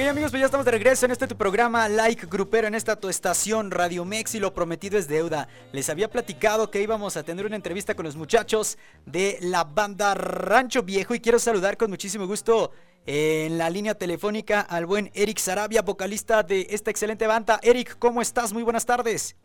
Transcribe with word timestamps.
Ok 0.00 0.06
amigos, 0.06 0.30
pues 0.30 0.40
ya 0.40 0.46
estamos 0.46 0.64
de 0.64 0.72
regreso 0.72 1.04
en 1.04 1.12
este 1.12 1.26
tu 1.26 1.36
programa 1.36 1.86
Like 1.86 2.26
Grupero, 2.26 2.66
en 2.66 2.74
esta 2.74 2.96
tu 2.96 3.10
estación 3.10 3.70
Radio 3.70 4.06
Mex 4.06 4.34
y 4.34 4.40
lo 4.40 4.54
prometido 4.54 4.96
es 4.96 5.08
deuda. 5.08 5.46
Les 5.72 5.90
había 5.90 6.08
platicado 6.08 6.70
que 6.70 6.80
íbamos 6.80 7.18
a 7.18 7.22
tener 7.22 7.44
una 7.44 7.56
entrevista 7.56 7.94
con 7.94 8.06
los 8.06 8.16
muchachos 8.16 8.78
de 9.04 9.36
la 9.42 9.64
banda 9.64 10.14
Rancho 10.14 10.82
Viejo 10.82 11.14
y 11.14 11.20
quiero 11.20 11.38
saludar 11.38 11.76
con 11.76 11.90
muchísimo 11.90 12.26
gusto 12.26 12.72
en 13.04 13.58
la 13.58 13.68
línea 13.68 13.94
telefónica 13.94 14.62
al 14.62 14.86
buen 14.86 15.10
Eric 15.12 15.36
Sarabia, 15.36 15.82
vocalista 15.82 16.42
de 16.42 16.68
esta 16.70 16.90
excelente 16.90 17.26
banda. 17.26 17.60
Eric, 17.62 17.98
¿cómo 17.98 18.22
estás? 18.22 18.54
Muy 18.54 18.62
buenas 18.62 18.86
tardes. 18.86 19.36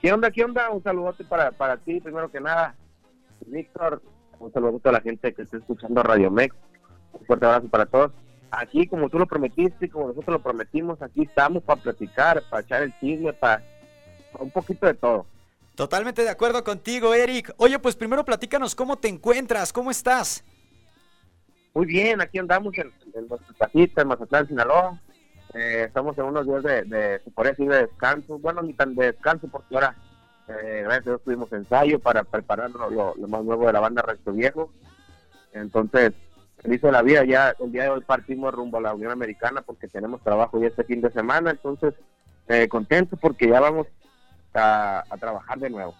¿Qué 0.00 0.12
onda? 0.12 0.30
¿Qué 0.30 0.44
onda? 0.44 0.70
Un 0.70 0.80
saludote 0.80 1.24
para, 1.24 1.50
para 1.50 1.76
ti, 1.76 2.00
primero 2.00 2.30
que 2.30 2.40
nada. 2.40 2.76
Víctor, 3.46 4.00
un 4.38 4.52
saludo 4.52 4.80
a 4.84 4.92
la 4.92 5.00
gente 5.00 5.34
que 5.34 5.42
está 5.42 5.56
escuchando 5.56 6.04
Radio 6.04 6.30
Mex. 6.30 6.54
Un 7.14 7.26
fuerte 7.26 7.46
abrazo 7.46 7.66
para 7.66 7.86
todos 7.86 8.12
aquí 8.50 8.86
como 8.86 9.08
tú 9.08 9.18
lo 9.18 9.26
prometiste, 9.26 9.88
como 9.88 10.08
nosotros 10.08 10.34
lo 10.34 10.42
prometimos, 10.42 11.00
aquí 11.02 11.22
estamos 11.22 11.62
para 11.62 11.80
platicar, 11.80 12.42
para 12.50 12.62
echar 12.62 12.82
el 12.82 12.98
chisme, 12.98 13.32
para, 13.32 13.62
un 14.38 14.50
poquito 14.50 14.86
de 14.86 14.94
todo. 14.94 15.26
Totalmente 15.74 16.22
de 16.22 16.28
acuerdo 16.28 16.62
contigo, 16.62 17.14
Eric. 17.14 17.54
Oye, 17.56 17.78
pues 17.78 17.96
primero 17.96 18.24
platícanos 18.24 18.74
cómo 18.74 18.98
te 18.98 19.08
encuentras, 19.08 19.72
cómo 19.72 19.90
estás. 19.90 20.44
Muy 21.72 21.86
bien, 21.86 22.20
aquí 22.20 22.38
andamos 22.38 22.76
en, 22.76 22.92
en 23.14 23.28
nuestra 23.28 23.54
casita, 23.58 24.02
en 24.02 24.08
Mazatlán, 24.08 24.48
Sinaloa. 24.48 25.00
Eh, 25.54 25.84
estamos 25.86 26.16
en 26.16 26.24
unos 26.24 26.46
días 26.46 26.62
de, 26.62 26.82
de, 26.84 27.20
se 27.24 27.30
podría 27.30 27.52
decir, 27.52 27.68
de 27.68 27.86
descanso. 27.86 28.38
Bueno, 28.38 28.62
ni 28.62 28.72
tan 28.72 28.94
de 28.94 29.06
descanso 29.06 29.48
porque 29.48 29.74
ahora, 29.74 29.96
eh, 30.48 30.82
gracias 30.84 31.06
a 31.06 31.10
Dios, 31.10 31.22
tuvimos 31.24 31.52
ensayo 31.52 31.98
para 31.98 32.24
preparar 32.24 32.70
lo, 32.70 33.14
más 33.28 33.44
nuevo 33.44 33.66
de 33.66 33.72
la 33.72 33.80
banda 33.80 34.02
Resto 34.02 34.32
Viejo. 34.32 34.72
Entonces, 35.52 36.12
feliz 36.60 36.80
de 36.82 36.92
la 36.92 37.02
vida. 37.02 37.24
Ya 37.24 37.54
el 37.58 37.72
día 37.72 37.84
de 37.84 37.88
hoy 37.90 38.00
partimos 38.02 38.52
rumbo 38.54 38.78
a 38.78 38.80
la 38.80 38.94
Unión 38.94 39.10
Americana 39.10 39.62
porque 39.62 39.88
tenemos 39.88 40.22
trabajo 40.22 40.60
ya 40.60 40.68
este 40.68 40.84
fin 40.84 41.00
de 41.00 41.10
semana, 41.10 41.50
entonces 41.50 41.94
eh, 42.48 42.68
contento 42.68 43.16
porque 43.16 43.48
ya 43.48 43.60
vamos 43.60 43.86
a, 44.54 45.04
trabajar 45.18 45.58
de 45.58 45.70
nuevo. 45.70 45.94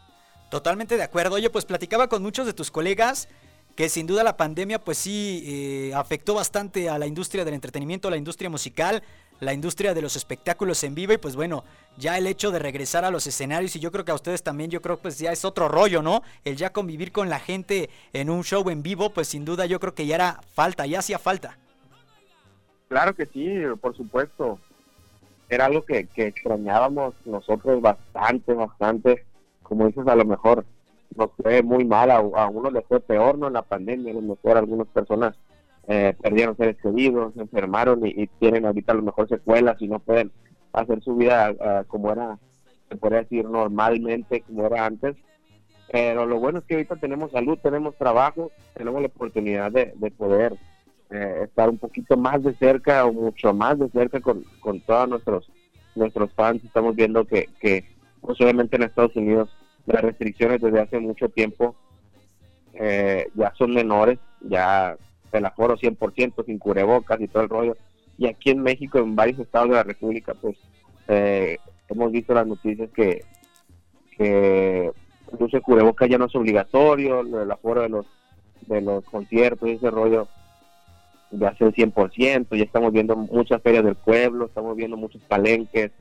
Totalmente 0.50 0.97
de 0.97 1.02
acuerdo. 1.02 1.36
Oye, 1.36 1.50
pues 1.50 1.64
platicaba 1.64 2.08
con 2.08 2.22
muchos 2.22 2.47
de 2.47 2.52
tus 2.52 2.70
colegas 2.70 3.28
que 3.77 3.89
sin 3.89 4.06
duda 4.06 4.25
la 4.25 4.36
pandemia 4.36 4.83
pues 4.83 4.98
sí 4.98 5.44
eh, 5.47 5.94
afectó 5.94 6.34
bastante 6.34 6.89
a 6.91 6.98
la 6.98 7.06
industria 7.06 7.45
del 7.45 7.55
entretenimiento, 7.55 8.08
a 8.08 8.11
la 8.11 8.17
industria 8.17 8.50
musical 8.50 9.02
la 9.41 9.55
industria 9.55 9.94
de 9.94 10.02
los 10.02 10.16
espectáculos 10.16 10.84
en 10.84 10.94
vivo 10.94 11.12
y 11.12 11.19
pues 11.19 11.34
bueno, 11.34 11.64
ya 11.96 12.19
el 12.19 12.27
hecho 12.27 12.50
de 12.50 12.58
regresar 12.58 13.05
a 13.05 13.10
los 13.10 13.27
escenarios 13.27 13.74
y 13.74 13.80
yo 13.80 13.91
creo 13.91 14.05
que 14.05 14.12
a 14.12 14.14
ustedes 14.14 14.42
también, 14.42 14.70
yo 14.70 14.83
creo 14.83 14.98
pues 14.98 15.19
ya 15.19 15.33
es 15.33 15.44
otro 15.44 15.69
rollo, 15.69 16.02
¿no? 16.02 16.22
El 16.44 16.56
ya 16.56 16.72
convivir 16.72 17.10
con 17.10 17.28
la 17.28 17.41
gente 17.41 17.91
en 18.12 18.30
un 18.30 18.44
show 18.44 18.68
en 18.70 18.83
vivo, 18.83 19.11
pues 19.11 19.28
sin 19.28 19.44
duda 19.44 19.66
yo 19.66 19.80
creo 19.80 19.94
que 19.94 20.06
ya 20.06 20.14
era 20.14 20.41
falta, 20.55 20.86
ya 20.86 21.00
hacía 21.00 21.18
falta. 21.18 21.58
Claro 22.88 23.14
que 23.14 23.27
sí, 23.27 23.48
por 23.80 23.96
supuesto. 23.96 24.58
Era 25.48 25.66
algo 25.66 25.84
que, 25.84 26.06
que 26.06 26.28
extrañábamos 26.28 27.14
nosotros 27.24 27.80
bastante, 27.80 28.52
bastante. 28.52 29.24
Como 29.62 29.86
dices, 29.86 30.06
a 30.06 30.14
lo 30.14 30.24
mejor 30.24 30.64
nos 31.16 31.30
fue 31.41 31.62
muy 31.62 31.84
mal, 31.84 32.11
a, 32.11 32.16
a 32.16 32.48
uno 32.48 32.70
le 32.70 32.83
fue 32.83 33.00
peor, 33.00 33.38
¿no? 33.38 33.48
En 33.48 33.55
la 33.55 33.62
pandemia, 33.62 34.12
a 34.12 34.14
lo 34.14 34.22
mejor 34.22 34.56
a 34.56 34.61
algunas 34.61 34.86
personas 34.88 35.34
eh, 35.92 36.14
perdieron 36.22 36.56
seres 36.56 36.77
queridos, 36.80 37.34
se 37.34 37.41
enfermaron 37.41 38.06
y, 38.06 38.28
tienen 38.38 38.64
ahorita 38.64 38.92
a 38.92 38.94
lo 38.94 39.02
mejor 39.02 39.28
secuelas 39.28 39.83
y 39.83 39.88
no 39.88 39.98
pueden 39.98 40.30
hacer 40.72 41.02
su 41.02 41.16
vida 41.16 41.52
ah, 41.60 41.83
como 41.88 42.12
era, 42.12 42.38
se 42.88 42.94
podría 42.94 43.22
decir 43.22 43.44
normalmente, 43.44 44.42
como 44.42 44.66
era 44.66 44.86
antes. 44.86 45.16
Pero 45.91 46.27
lo 46.27 46.38
bueno 46.38 46.61
es 46.61 46.64
que 46.66 46.74
ahorita 46.74 46.94
tenemos 46.94 47.33
salud, 47.33 47.58
tenemos 47.61 47.96
trabajo, 47.96 48.52
tenemos 48.74 49.01
la 49.01 49.08
oportunidad 49.08 49.73
de, 49.73 49.92
poder 50.17 50.56
eh, 51.11 51.40
estar 51.42 51.68
un 51.68 51.78
poquito 51.78 52.17
más 52.17 52.40
de 52.45 52.55
cerca 52.55 53.05
o 53.05 53.12
mucho 53.12 53.52
más 53.52 53.77
de 53.77 53.89
cerca 53.89 54.20
con, 54.20 54.45
con 54.61 54.80
todos 54.83 55.08
nuestros 55.08 55.51
nuestros 55.96 56.33
fans. 56.34 56.62
Estamos 56.62 56.95
viendo 56.95 57.24
que, 57.24 57.48
que 57.61 57.84
pues 58.20 58.40
obviamente 58.40 58.77
en 58.77 58.84
Estados 58.84 59.17
Unidos 59.17 59.51
las 59.86 60.02
restricciones 60.02 60.61
desde 60.61 60.83
hace 60.83 61.01
mucho 61.01 61.28
tiempo 61.30 61.74
eh, 62.74 63.28
ya 63.34 63.52
son 63.58 63.74
menores, 63.74 64.20
ya 64.40 64.96
el 65.33 65.45
aforo 65.45 65.77
100% 65.77 66.45
sin 66.45 66.58
cubrebocas 66.58 67.20
y 67.20 67.29
todo 67.29 67.42
el 67.42 67.48
rollo. 67.48 67.77
Y 68.18 68.27
aquí 68.27 68.51
en 68.51 68.63
México, 68.63 68.98
en 68.98 69.17
varios 69.17 69.39
estados 69.39 69.68
de 69.70 69.74
la 69.77 69.83
República, 69.83 70.35
pues 70.35 70.57
eh, 71.08 71.58
hemos 71.89 72.13
visto 72.13 72.35
las 72.35 72.46
noticias 72.46 72.91
que, 72.91 73.24
que 74.17 74.90
el 75.39 75.63
cubrebocas 75.63 76.08
ya 76.08 76.19
no 76.19 76.27
es 76.27 76.35
obligatorio, 76.35 77.20
el 77.20 77.51
aforo 77.51 77.83
de 77.83 77.89
los, 77.89 78.07
de 78.67 78.80
los 78.80 79.05
conciertos 79.05 79.69
y 79.69 79.73
ese 79.73 79.90
rollo 79.90 80.29
ya 81.30 81.48
es 81.48 81.61
el 81.61 81.73
100%, 81.73 82.57
ya 82.57 82.64
estamos 82.64 82.92
viendo 82.92 83.17
muchas 83.17 83.63
ferias 83.63 83.85
del 83.85 83.95
pueblo, 83.95 84.46
estamos 84.46 84.77
viendo 84.77 84.96
muchos 84.96 85.23
palenques, 85.23 85.92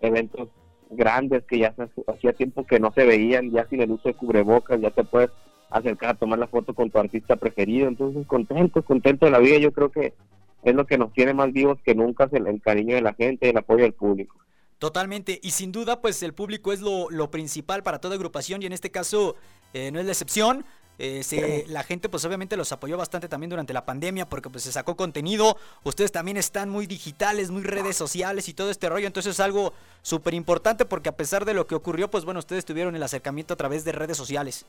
eventos 0.00 0.48
grandes 0.90 1.44
que 1.44 1.58
ya 1.58 1.74
hacía 2.06 2.32
tiempo 2.34 2.64
que 2.64 2.78
no 2.78 2.92
se 2.92 3.04
veían, 3.04 3.50
ya 3.50 3.66
sin 3.68 3.80
el 3.80 3.90
uso 3.90 4.08
de 4.08 4.14
cubrebocas, 4.14 4.80
ya 4.80 4.90
te 4.90 5.04
puedes 5.04 5.30
acercar 5.78 6.10
a 6.10 6.14
tomar 6.14 6.38
la 6.38 6.46
foto 6.46 6.74
con 6.74 6.90
tu 6.90 6.98
artista 6.98 7.36
preferido. 7.36 7.88
Entonces, 7.88 8.26
contento, 8.26 8.82
contento 8.82 9.26
de 9.26 9.32
la 9.32 9.38
vida. 9.38 9.58
Yo 9.58 9.72
creo 9.72 9.90
que 9.90 10.14
es 10.62 10.74
lo 10.74 10.86
que 10.86 10.98
nos 10.98 11.12
tiene 11.12 11.34
más 11.34 11.52
vivos 11.52 11.78
que 11.84 11.94
nunca, 11.94 12.28
el, 12.32 12.46
el 12.46 12.60
cariño 12.60 12.94
de 12.94 13.02
la 13.02 13.14
gente, 13.14 13.50
el 13.50 13.56
apoyo 13.56 13.82
del 13.82 13.92
público. 13.92 14.36
Totalmente, 14.78 15.40
y 15.42 15.50
sin 15.50 15.72
duda, 15.72 16.00
pues 16.00 16.22
el 16.22 16.34
público 16.34 16.72
es 16.72 16.80
lo, 16.80 17.08
lo 17.10 17.30
principal 17.30 17.82
para 17.82 18.00
toda 18.00 18.16
agrupación, 18.16 18.62
y 18.62 18.66
en 18.66 18.72
este 18.72 18.90
caso 18.90 19.36
eh, 19.72 19.90
no 19.90 20.00
es 20.00 20.06
la 20.06 20.12
excepción. 20.12 20.64
Eh, 20.98 21.64
la 21.66 21.82
gente 21.82 22.08
pues 22.08 22.24
obviamente 22.24 22.56
los 22.56 22.70
apoyó 22.70 22.96
bastante 22.96 23.28
también 23.28 23.50
durante 23.50 23.72
la 23.72 23.84
pandemia 23.84 24.28
porque 24.28 24.48
pues 24.48 24.62
se 24.62 24.70
sacó 24.70 24.96
contenido, 24.96 25.56
ustedes 25.82 26.12
también 26.12 26.36
están 26.36 26.70
muy 26.70 26.86
digitales, 26.86 27.50
muy 27.50 27.64
redes 27.64 27.96
sociales 27.96 28.48
y 28.48 28.54
todo 28.54 28.70
este 28.70 28.88
rollo, 28.88 29.08
entonces 29.08 29.32
es 29.32 29.40
algo 29.40 29.72
súper 30.02 30.34
importante 30.34 30.84
porque 30.84 31.08
a 31.08 31.16
pesar 31.16 31.44
de 31.46 31.52
lo 31.52 31.66
que 31.66 31.74
ocurrió 31.74 32.08
pues 32.12 32.24
bueno, 32.24 32.38
ustedes 32.38 32.64
tuvieron 32.64 32.94
el 32.94 33.02
acercamiento 33.02 33.54
a 33.54 33.56
través 33.56 33.84
de 33.84 33.90
redes 33.90 34.16
sociales. 34.16 34.66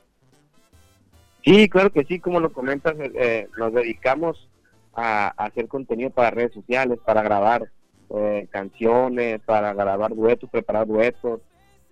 Sí, 1.46 1.70
claro 1.70 1.92
que 1.92 2.04
sí, 2.06 2.20
como 2.20 2.40
lo 2.40 2.52
comentas, 2.52 2.96
eh, 3.00 3.12
eh, 3.14 3.48
nos 3.60 3.72
dedicamos 3.72 4.50
a, 4.96 5.28
hacer 5.38 5.68
contenido 5.68 6.10
para 6.10 6.32
redes 6.32 6.54
sociales, 6.54 6.98
para 7.06 7.22
grabar 7.22 7.70
eh, 8.10 8.48
canciones, 8.50 9.42
para 9.42 9.72
grabar 9.76 10.16
duetos, 10.16 10.50
preparar 10.50 10.88
duetos. 10.88 11.42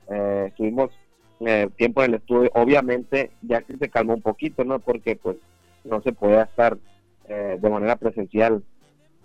Eh, 0.09 0.45
estuvimos 0.47 0.89
tiempo 1.75 2.01
en 2.01 2.11
el 2.11 2.19
estudio, 2.19 2.49
obviamente 2.53 3.31
ya 3.41 3.61
que 3.61 3.77
se 3.77 3.89
calmó 3.89 4.13
un 4.13 4.21
poquito, 4.21 4.63
¿no? 4.63 4.79
Porque 4.79 5.17
pues 5.17 5.35
no 5.83 6.01
se 6.01 6.13
podía 6.13 6.43
estar 6.43 6.77
de 7.27 7.69
manera 7.69 7.97
presencial 7.97 8.63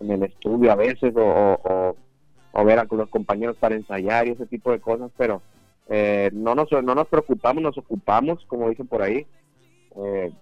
en 0.00 0.10
el 0.10 0.24
estudio 0.24 0.72
a 0.72 0.74
veces 0.74 1.14
o, 1.14 1.94
o, 2.52 2.64
ver 2.64 2.80
a 2.80 2.88
los 2.90 3.08
compañeros 3.08 3.56
para 3.58 3.76
ensayar 3.76 4.26
y 4.26 4.32
ese 4.32 4.46
tipo 4.46 4.72
de 4.72 4.80
cosas, 4.80 5.12
pero 5.16 5.42
no, 6.32 6.56
nos, 6.56 6.72
no 6.72 6.96
nos 6.96 7.06
preocupamos, 7.06 7.62
nos 7.62 7.78
ocupamos, 7.78 8.44
como 8.46 8.68
dicen 8.68 8.88
por 8.88 9.02
ahí, 9.02 9.24
eh, 9.98 10.32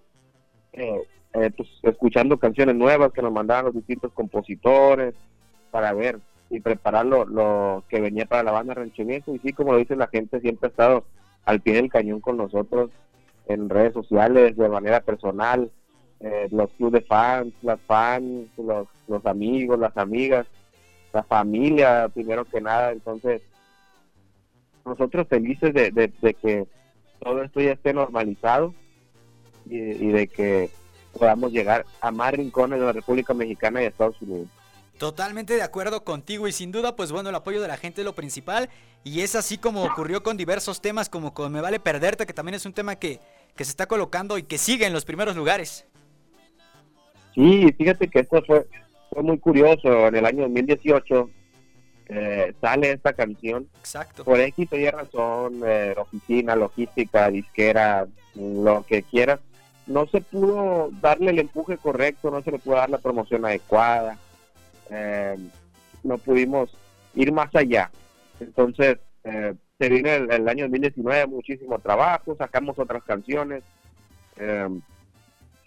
eh, 0.73 1.03
eh, 1.33 1.51
pues, 1.57 1.69
escuchando 1.83 2.39
canciones 2.39 2.75
nuevas 2.75 3.13
que 3.13 3.23
nos 3.23 3.33
mandaban 3.33 3.67
los 3.67 3.75
distintos 3.75 4.13
compositores 4.13 5.15
para 5.71 5.93
ver 5.93 6.19
y 6.51 6.61
preparar 6.61 7.07
lo, 7.07 7.85
que 7.89 8.01
venía 8.01 8.27
para 8.27 8.43
la 8.43 8.53
banda 8.53 8.75
Rancho 8.75 9.03
Y 9.03 9.39
sí, 9.39 9.53
como 9.53 9.73
lo 9.73 9.79
dice 9.79 9.97
la 9.97 10.09
gente, 10.09 10.41
siempre 10.41 10.69
ha 10.69 10.71
estado 10.71 11.05
al 11.45 11.61
pie 11.61 11.75
del 11.75 11.91
cañón 11.91 12.21
con 12.21 12.37
nosotros 12.37 12.91
en 13.47 13.69
redes 13.69 13.95
sociales, 13.95 14.57
de 14.57 14.69
manera 14.69 15.01
personal, 15.01 15.71
los 16.51 16.71
clubes 16.73 17.03
de 17.03 17.07
fans, 17.07 17.55
las 17.63 17.81
fans, 17.83 18.49
los, 18.57 19.27
amigos, 19.27 19.79
las 19.79 19.97
amigas, 19.97 20.47
la 21.13 21.23
familia, 21.23 22.09
primero 22.13 22.45
que 22.45 22.61
nada. 22.61 22.93
Entonces, 22.93 23.43
nosotros 24.85 25.29
felices 25.29 25.73
de, 25.73 25.91
de 25.91 26.35
que 26.35 26.67
todo 27.21 27.43
esto 27.43 27.61
ya 27.61 27.73
esté 27.73 27.93
normalizado 27.93 28.75
y, 29.69 30.09
de 30.09 30.29
que 30.29 30.71
podamos 31.13 31.53
llegar 31.53 31.85
a 32.01 32.11
más 32.11 32.33
rincones 32.33 32.79
de 32.79 32.87
la 32.87 32.93
República 32.93 33.35
Mexicana 33.35 33.83
y 33.83 33.87
Estados 33.87 34.21
Unidos. 34.21 34.49
Totalmente 34.99 35.55
de 35.55 35.63
acuerdo 35.63 36.05
contigo 36.05 36.49
y 36.49 36.53
sin 36.53 36.73
duda, 36.73 36.97
pues 36.97 37.13
bueno, 37.13 37.29
el 37.29 37.35
apoyo 37.35 37.61
de 37.61 37.69
la 37.69 37.77
gente 37.77 38.01
es 38.01 38.05
lo 38.05 38.15
principal 38.15 38.71
y 39.05 39.21
es 39.21 39.35
así 39.35 39.59
como 39.59 39.85
ocurrió 39.85 40.23
con 40.23 40.37
diversos 40.37 40.81
temas 40.81 41.09
como 41.09 41.35
con 41.35 41.53
Me 41.53 41.61
Vale 41.61 41.81
Perderte, 41.81 42.27
que 42.27 42.33
también 42.33 42.55
es 42.55 42.65
un 42.65 42.73
tema 42.73 42.97
que, 42.97 43.21
que 43.55 43.65
se 43.65 43.71
está 43.71 43.87
colocando 43.87 44.39
y 44.39 44.43
que 44.43 44.59
sigue 44.59 44.87
en 44.87 44.93
los 44.93 45.05
primeros 45.05 45.37
lugares. 45.37 45.87
Sí, 47.35 47.71
fíjate 47.77 48.09
que 48.09 48.21
esto 48.21 48.43
fue, 48.47 48.67
fue 49.11 49.23
muy 49.23 49.39
curioso, 49.39 50.09
en 50.09 50.17
el 50.17 50.25
año 50.25 50.43
2018 50.45 51.31
eh, 52.09 52.55
sale 52.61 52.93
esta 52.93 53.13
canción. 53.13 53.69
Exacto. 53.79 54.25
Por 54.25 54.41
X 54.41 54.69
Y 54.73 54.91
razón, 54.91 55.61
eh, 55.67 55.95
oficina, 55.97 56.55
logística, 56.55 57.29
disquera, 57.31 58.07
lo 58.35 58.85
que 58.87 59.03
quieras, 59.03 59.41
no 59.87 60.07
se 60.07 60.21
pudo 60.21 60.91
darle 61.01 61.31
el 61.31 61.39
empuje 61.39 61.77
correcto, 61.77 62.31
no 62.31 62.43
se 62.43 62.51
le 62.51 62.59
pudo 62.59 62.77
dar 62.77 62.91
la 62.91 62.99
promoción 62.99 63.45
adecuada, 63.45 64.19
eh, 64.91 65.37
no 66.03 66.19
pudimos 66.19 66.77
ir 67.15 67.33
más 67.33 67.55
allá. 67.55 67.91
Entonces, 68.41 68.99
eh, 69.25 69.55
se 69.79 69.89
vino 69.89 70.11
el, 70.11 70.49
año 70.49 70.65
2019 70.65 71.27
muchísimo 71.27 71.79
trabajo, 71.79 72.37
sacamos 72.37 72.79
otras 72.79 73.03
canciones, 73.05 73.63
eh, 74.37 74.69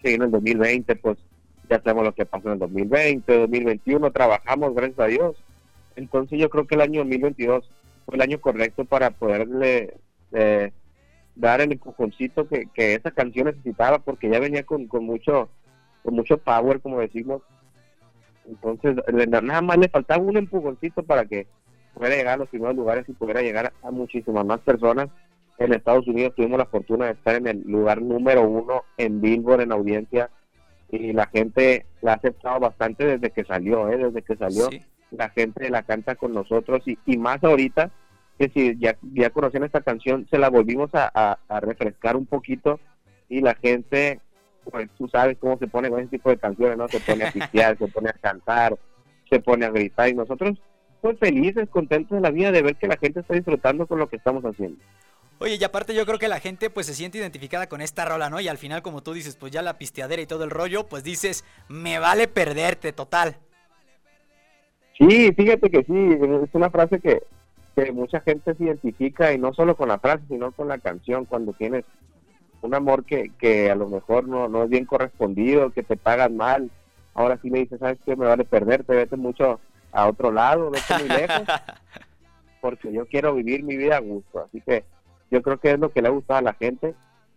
se 0.02 0.08
vino 0.08 0.24
el 0.24 0.30
2020, 0.30 0.96
pues 0.96 1.18
ya 1.68 1.80
sabemos 1.80 2.04
lo 2.04 2.14
que 2.14 2.26
pasó 2.26 2.48
en 2.48 2.54
el 2.54 2.58
2020, 2.58 3.38
2021, 3.38 4.10
trabajamos, 4.10 4.74
gracias 4.74 4.98
a 4.98 5.06
Dios. 5.06 5.36
Entonces 5.96 6.38
yo 6.38 6.50
creo 6.50 6.66
que 6.66 6.74
el 6.74 6.80
año 6.80 7.00
2022 7.00 7.70
fue 8.06 8.16
el 8.16 8.22
año 8.22 8.40
correcto 8.40 8.84
para 8.84 9.10
poderle 9.10 9.94
eh, 10.32 10.72
dar 11.40 11.60
el 11.60 11.72
empujoncito 11.72 12.46
que, 12.46 12.66
que 12.74 12.94
esa 12.94 13.10
canción 13.10 13.46
necesitaba 13.46 13.98
porque 13.98 14.28
ya 14.28 14.38
venía 14.38 14.62
con, 14.64 14.86
con 14.86 15.04
mucho 15.04 15.48
con 16.02 16.14
mucho 16.14 16.38
power 16.38 16.80
como 16.80 17.00
decimos. 17.00 17.42
Entonces 18.46 18.96
nada 19.28 19.62
más 19.62 19.78
le 19.78 19.88
faltaba 19.88 20.22
un 20.22 20.36
empujoncito 20.36 21.02
para 21.02 21.24
que 21.24 21.46
pudiera 21.94 22.16
llegar 22.16 22.34
a 22.34 22.38
los 22.38 22.48
primeros 22.48 22.76
lugares 22.76 23.08
y 23.08 23.12
pudiera 23.12 23.42
llegar 23.42 23.72
a 23.82 23.90
muchísimas 23.90 24.44
más 24.44 24.60
personas. 24.60 25.08
En 25.58 25.74
Estados 25.74 26.06
Unidos 26.08 26.34
tuvimos 26.34 26.58
la 26.58 26.66
fortuna 26.66 27.06
de 27.06 27.12
estar 27.12 27.34
en 27.34 27.46
el 27.46 27.62
lugar 27.66 28.00
número 28.00 28.48
uno 28.48 28.84
en 28.96 29.20
Billboard 29.20 29.60
en 29.60 29.72
audiencia 29.72 30.30
y 30.90 31.12
la 31.12 31.26
gente 31.26 31.86
la 32.00 32.12
ha 32.12 32.16
aceptado 32.16 32.60
bastante 32.60 33.04
desde 33.04 33.30
que 33.30 33.44
salió, 33.44 33.88
¿eh? 33.90 33.98
desde 33.98 34.22
que 34.22 34.36
salió 34.36 34.68
la 35.10 35.28
gente 35.30 35.68
la 35.70 35.82
canta 35.82 36.14
con 36.14 36.32
nosotros 36.32 36.82
y, 36.86 36.98
y 37.04 37.18
más 37.18 37.42
ahorita 37.44 37.90
que 38.40 38.48
si 38.48 38.78
ya, 38.78 38.96
ya 39.12 39.28
conocían 39.28 39.64
esta 39.64 39.82
canción, 39.82 40.26
se 40.30 40.38
la 40.38 40.48
volvimos 40.48 40.88
a, 40.94 41.38
refrescar 41.60 42.16
un 42.16 42.24
poquito 42.24 42.80
y 43.28 43.42
la 43.42 43.54
gente, 43.54 44.18
pues 44.64 44.88
tú 44.96 45.08
sabes 45.08 45.36
cómo 45.38 45.58
se 45.58 45.68
pone 45.68 45.90
con 45.90 46.00
ese 46.00 46.08
tipo 46.08 46.30
de 46.30 46.38
canciones, 46.38 46.78
¿no? 46.78 46.88
Se 46.88 47.00
pone 47.00 47.24
a 47.24 47.32
pistear, 47.32 47.76
se 47.76 47.86
pone 47.88 48.08
a 48.08 48.14
cantar, 48.14 48.78
se 49.28 49.40
pone 49.40 49.66
a 49.66 49.70
gritar 49.70 50.08
y 50.08 50.14
nosotros, 50.14 50.58
pues 51.02 51.18
felices, 51.18 51.68
contentos 51.68 52.16
de 52.16 52.22
la 52.22 52.30
vida 52.30 52.50
de 52.50 52.62
ver 52.62 52.76
que 52.76 52.88
la 52.88 52.96
gente 52.96 53.20
está 53.20 53.34
disfrutando 53.34 53.86
con 53.86 53.98
lo 53.98 54.08
que 54.08 54.16
estamos 54.16 54.42
haciendo. 54.42 54.82
Oye, 55.38 55.56
y 55.60 55.64
aparte 55.64 55.94
yo 55.94 56.06
creo 56.06 56.18
que 56.18 56.28
la 56.28 56.40
gente 56.40 56.70
pues 56.70 56.86
se 56.86 56.94
siente 56.94 57.18
identificada 57.18 57.68
con 57.68 57.82
esta 57.82 58.06
rola, 58.06 58.30
¿no? 58.30 58.40
Y 58.40 58.48
al 58.48 58.56
final, 58.56 58.80
como 58.80 59.02
tú 59.02 59.12
dices, 59.12 59.36
pues 59.36 59.52
ya 59.52 59.60
la 59.60 59.76
pisteadera 59.76 60.22
y 60.22 60.26
todo 60.26 60.44
el 60.44 60.50
rollo, 60.50 60.86
pues 60.88 61.04
dices, 61.04 61.44
me 61.68 61.98
vale 61.98 62.26
perderte, 62.26 62.94
total. 62.94 63.36
Sí, 64.98 65.30
fíjate 65.34 65.70
que 65.70 65.84
sí, 65.84 66.44
es 66.44 66.54
una 66.54 66.70
frase 66.70 67.00
que, 67.00 67.22
que 67.74 67.92
mucha 67.92 68.20
gente 68.20 68.54
se 68.54 68.64
identifica 68.64 69.32
y 69.32 69.38
no 69.38 69.52
solo 69.54 69.76
con 69.76 69.88
la 69.88 69.98
frase, 69.98 70.22
sino 70.28 70.52
con 70.52 70.68
la 70.68 70.78
canción, 70.78 71.24
cuando 71.24 71.52
tienes 71.52 71.84
un 72.62 72.74
amor 72.74 73.04
que, 73.04 73.30
que 73.38 73.70
a 73.70 73.74
lo 73.74 73.88
mejor 73.88 74.28
no, 74.28 74.48
no 74.48 74.64
es 74.64 74.70
bien 74.70 74.84
correspondido, 74.84 75.70
que 75.70 75.82
te 75.82 75.96
pagan 75.96 76.36
mal, 76.36 76.70
ahora 77.14 77.38
sí 77.40 77.50
me 77.50 77.60
dices, 77.60 77.80
¿sabes 77.80 77.98
qué? 78.04 78.16
Me 78.16 78.26
vale 78.26 78.44
perderte, 78.44 78.94
vete 78.94 79.16
mucho 79.16 79.60
a 79.92 80.08
otro 80.08 80.30
lado, 80.30 80.70
vete 80.70 80.98
muy 80.98 81.08
lejos, 81.08 81.42
porque 82.60 82.92
yo 82.92 83.06
quiero 83.06 83.34
vivir 83.34 83.62
mi 83.62 83.76
vida 83.76 83.96
a 83.96 84.00
gusto, 84.00 84.40
así 84.40 84.60
que 84.60 84.84
yo 85.30 85.42
creo 85.42 85.58
que 85.58 85.72
es 85.72 85.78
lo 85.78 85.90
que 85.90 86.02
le 86.02 86.08
ha 86.08 86.12
gustado 86.12 86.38
a 86.38 86.42
la 86.42 86.54
gente, 86.54 86.94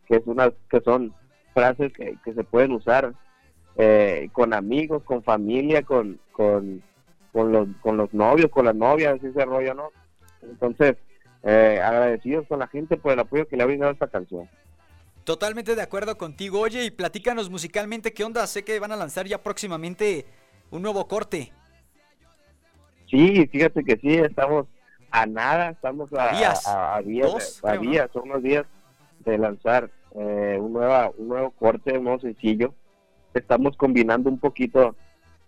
que 0.07 0.17
es 0.17 0.23
una, 0.25 0.51
que 0.69 0.81
son 0.81 1.13
frases 1.53 1.93
que, 1.93 2.17
que 2.23 2.33
se 2.33 2.43
pueden 2.43 2.71
usar 2.71 3.13
eh, 3.75 4.29
con 4.31 4.53
amigos, 4.53 5.03
con 5.03 5.23
familia, 5.23 5.83
con, 5.83 6.19
con, 6.31 6.83
con, 7.31 7.51
los, 7.51 7.67
con 7.81 7.97
los 7.97 8.13
novios, 8.13 8.51
con 8.51 8.65
las 8.65 8.75
novias, 8.75 9.23
ese 9.23 9.45
rollo, 9.45 9.73
¿no? 9.73 9.91
Entonces, 10.49 10.95
eh, 11.43 11.79
agradecidos 11.83 12.47
con 12.47 12.59
la 12.59 12.67
gente 12.67 12.97
por 12.97 13.13
el 13.13 13.19
apoyo 13.19 13.47
que 13.47 13.57
le 13.57 13.63
ha 13.63 13.65
brindado 13.65 13.91
esta 13.91 14.07
canción. 14.07 14.49
Totalmente 15.23 15.75
de 15.75 15.81
acuerdo 15.81 16.17
contigo. 16.17 16.59
Oye, 16.59 16.85
y 16.85 16.91
platícanos 16.91 17.49
musicalmente, 17.49 18.13
¿qué 18.13 18.23
onda? 18.23 18.45
Sé 18.47 18.63
que 18.63 18.79
van 18.79 18.91
a 18.91 18.97
lanzar 18.97 19.25
ya 19.25 19.41
próximamente 19.41 20.25
un 20.69 20.81
nuevo 20.81 21.07
corte. 21.07 21.51
Sí, 23.09 23.47
fíjate 23.47 23.83
que 23.83 23.97
sí, 23.97 24.15
estamos 24.15 24.65
a 25.11 25.25
nada, 25.25 25.69
estamos 25.69 26.09
a, 26.13 26.35
días, 26.35 26.67
a, 26.67 27.01
días, 27.01 28.09
son 28.11 28.23
unos 28.23 28.41
días 28.41 28.65
de 29.19 29.37
lanzar 29.37 29.91
eh, 30.15 30.57
un, 30.59 30.73
nueva, 30.73 31.11
un 31.15 31.27
nuevo 31.27 31.51
corte, 31.51 31.97
un 31.97 32.05
nuevo 32.05 32.19
sencillo. 32.19 32.73
Estamos 33.33 33.77
combinando 33.77 34.29
un 34.29 34.39
poquito, 34.39 34.95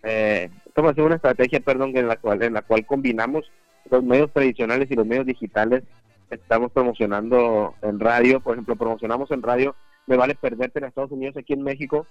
eh, 0.04 0.48
estamos 0.64 0.92
haciendo 0.92 1.06
una 1.06 1.16
estrategia, 1.16 1.60
perdón, 1.60 1.96
en 1.96 2.06
la 2.06 2.16
cual, 2.16 2.42
en 2.42 2.54
la 2.54 2.62
cual 2.62 2.86
combinamos 2.86 3.50
los 3.90 4.02
medios 4.02 4.32
tradicionales 4.32 4.90
y 4.90 4.94
los 4.94 5.06
medios 5.06 5.26
digitales 5.26 5.82
estamos 6.30 6.72
promocionando 6.72 7.74
en 7.82 8.00
radio, 8.00 8.40
por 8.40 8.54
ejemplo, 8.54 8.76
promocionamos 8.76 9.30
en 9.30 9.42
radio 9.42 9.74
Me 10.06 10.16
vale 10.16 10.34
perderte 10.34 10.78
en 10.78 10.86
Estados 10.86 11.12
Unidos, 11.12 11.36
aquí 11.36 11.52
en 11.52 11.62
México, 11.62 12.06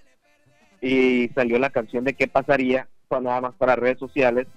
y 0.82 1.30
salió 1.30 1.60
la 1.60 1.70
canción 1.70 2.04
de 2.04 2.14
qué 2.14 2.28
pasaría 2.28 2.88
cuando 3.08 3.30
nada 3.30 3.42
más 3.42 3.56
para 3.56 3.76
redes 3.76 4.00
sociales. 4.00 4.48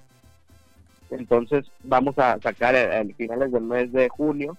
Entonces 1.11 1.65
vamos 1.85 2.19
a 2.19 2.39
sacar 2.41 2.77
a, 2.77 3.05
finales 3.17 3.53
del 3.53 3.63
mes 3.63 3.93
de 3.93 4.09
junio 4.09 4.57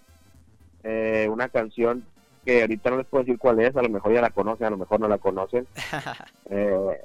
eh, 0.83 1.27
una 1.29 1.49
canción 1.49 2.05
que 2.45 2.61
ahorita 2.61 2.89
no 2.89 2.97
les 2.97 3.05
puedo 3.07 3.23
decir 3.23 3.37
cuál 3.37 3.59
es, 3.59 3.75
a 3.75 3.81
lo 3.81 3.89
mejor 3.89 4.13
ya 4.13 4.21
la 4.21 4.29
conocen, 4.29 4.67
a 4.67 4.69
lo 4.69 4.77
mejor 4.77 4.99
no 4.99 5.07
la 5.07 5.17
conocen, 5.17 5.67
eh, 6.49 7.01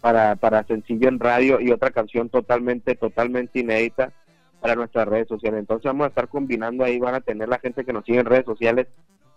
para, 0.00 0.36
para 0.36 0.62
sencillo 0.64 1.08
en 1.08 1.18
radio 1.18 1.58
y 1.60 1.72
otra 1.72 1.90
canción 1.90 2.28
totalmente, 2.28 2.94
totalmente 2.94 3.60
inédita 3.60 4.12
para 4.64 4.76
nuestras 4.76 5.06
redes 5.06 5.28
sociales. 5.28 5.60
Entonces 5.60 5.84
vamos 5.84 6.06
a 6.06 6.08
estar 6.08 6.26
combinando 6.26 6.84
ahí, 6.84 6.98
van 6.98 7.14
a 7.14 7.20
tener 7.20 7.50
la 7.50 7.58
gente 7.58 7.84
que 7.84 7.92
nos 7.92 8.02
sigue 8.06 8.20
en 8.20 8.24
redes 8.24 8.46
sociales, 8.46 8.86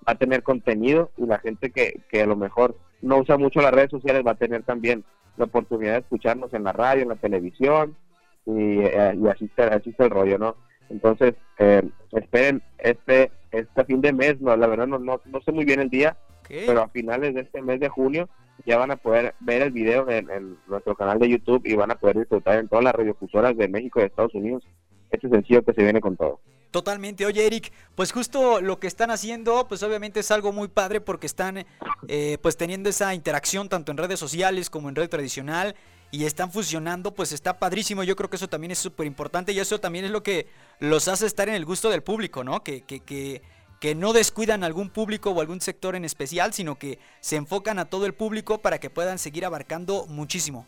va 0.08 0.14
a 0.14 0.18
tener 0.18 0.42
contenido 0.42 1.12
y 1.18 1.26
la 1.26 1.38
gente 1.40 1.70
que, 1.70 2.00
que 2.10 2.22
a 2.22 2.26
lo 2.26 2.38
mejor 2.38 2.78
no 3.02 3.18
usa 3.18 3.38
mucho 3.38 3.60
las 3.60 3.74
redes 3.74 3.92
sociales 3.92 4.24
va 4.26 4.32
a 4.32 4.36
tener 4.36 4.64
también 4.64 5.04
la 5.36 5.44
oportunidad 5.44 5.92
de 5.96 6.00
escucharnos 6.00 6.54
en 6.54 6.64
la 6.64 6.72
radio, 6.72 7.02
en 7.02 7.10
la 7.10 7.18
televisión 7.18 7.98
y, 8.46 8.80
eh, 8.80 9.18
y 9.22 9.28
así, 9.28 9.46
está, 9.46 9.68
así 9.68 9.90
está 9.90 10.06
el 10.06 10.12
rollo, 10.12 10.38
¿no? 10.38 10.56
Entonces, 10.90 11.34
eh, 11.60 11.84
esperen 12.14 12.64
este 12.78 13.30
este 13.52 13.84
fin 13.84 14.00
de 14.00 14.14
mes, 14.14 14.40
no, 14.40 14.56
la 14.56 14.68
verdad 14.68 14.88
no, 14.88 14.98
no, 14.98 15.42
sé 15.44 15.52
muy 15.52 15.66
bien 15.66 15.82
el 15.82 15.90
día, 15.90 16.16
pero 16.48 16.84
a 16.84 16.88
finales 16.88 17.36
de 17.36 17.42
este 17.42 17.62
mes 17.62 17.82
de 17.82 17.90
junio 17.90 18.30
ya 18.66 18.78
van 18.78 18.92
a 18.92 18.96
poder 18.96 19.36
ver 19.42 19.62
el 19.62 19.72
video 19.72 20.10
en, 20.10 20.30
en, 20.30 20.58
nuestro 20.68 20.96
canal 20.96 21.20
de 21.20 21.28
YouTube 21.28 21.64
y 21.66 21.76
van 21.76 21.92
a 21.92 21.96
poder 21.96 22.18
disfrutar 22.18 22.60
en 22.60 22.70
todas 22.70 22.86
las 22.86 22.96
radiofusoras 22.96 23.58
de 23.58 23.68
México 23.68 24.00
y 24.00 24.04
de 24.04 24.08
Estados 24.08 24.34
Unidos 24.34 24.64
este 25.12 25.30
sencillo 25.30 25.64
que 25.64 25.74
se 25.74 25.84
viene 25.84 26.02
con 26.02 26.18
todo. 26.18 26.40
Totalmente. 26.72 27.26
Oye, 27.26 27.46
Eric, 27.46 27.72
pues 27.96 28.12
justo 28.12 28.62
lo 28.62 28.80
que 28.80 28.88
están 28.88 29.10
haciendo, 29.10 29.68
pues 29.68 29.84
obviamente 29.84 30.20
es 30.20 30.32
algo 30.32 30.52
muy 30.52 30.68
padre 30.68 31.02
porque 31.02 31.26
están 31.26 31.66
eh, 32.08 32.38
pues 32.42 32.58
teniendo 32.58 32.90
esa 32.90 33.14
interacción 33.14 33.70
tanto 33.70 33.92
en 33.92 33.98
redes 33.98 34.20
sociales 34.20 34.70
como 34.70 34.90
en 34.90 34.96
red 34.96 35.10
tradicional 35.10 35.76
y 36.12 36.26
están 36.26 36.52
fusionando, 36.52 37.14
pues 37.14 37.32
está 37.32 37.58
padrísimo. 37.58 38.04
Yo 38.04 38.16
creo 38.16 38.30
que 38.30 38.36
eso 38.36 38.50
también 38.50 38.72
es 38.72 38.80
súper 38.80 39.08
importante 39.08 39.54
y 39.54 39.60
eso 39.60 39.80
también 39.80 40.06
es 40.06 40.12
lo 40.12 40.24
que 40.24 40.48
los 40.80 41.08
hace 41.08 41.26
estar 41.26 41.48
en 41.50 41.56
el 41.56 41.66
gusto 41.66 41.90
del 41.90 42.04
público, 42.04 42.44
¿no? 42.44 42.64
Que, 42.64 42.82
que, 42.82 43.00
que, 43.00 43.42
que 43.80 43.96
no 43.96 44.14
descuidan 44.14 44.64
algún 44.64 44.90
público 44.90 45.32
o 45.32 45.42
algún 45.42 45.62
sector 45.62 45.96
en 45.96 46.06
especial, 46.06 46.54
sino 46.54 46.78
que 46.78 47.00
se 47.22 47.38
enfocan 47.38 47.80
a 47.80 47.86
todo 47.86 48.06
el 48.06 48.14
público 48.14 48.60
para 48.60 48.80
que 48.80 48.90
puedan 48.90 49.20
seguir 49.20 49.46
abarcando 49.46 50.06
muchísimo. 50.08 50.66